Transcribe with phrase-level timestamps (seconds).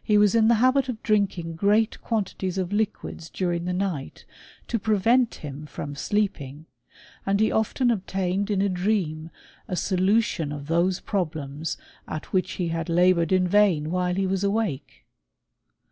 [0.00, 4.24] He was in the habit of drinking great quantities of liquids during the night,
[4.68, 6.66] to prevent him from sleeping;
[7.26, 9.28] and he often obtained in a dream
[9.66, 11.76] a solution of those problems
[12.06, 15.04] at which he had laboured in vain while he was awake.